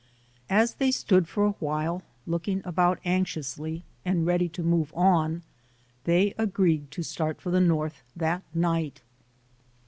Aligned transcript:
As 0.49 0.73
they 0.73 0.89
stood 0.89 1.27
for 1.27 1.45
a 1.45 1.51
while 1.59 2.01
looking 2.25 2.63
about 2.65 2.97
anxiously 3.05 3.83
and 4.03 4.25
ready 4.25 4.49
to 4.49 4.63
move 4.63 4.91
on, 4.95 5.43
they 6.05 6.33
agreed 6.39 6.89
to 6.89 7.03
start 7.03 7.39
for 7.39 7.51
the 7.51 7.61
North 7.61 8.01
that 8.15 8.41
night. 8.51 9.03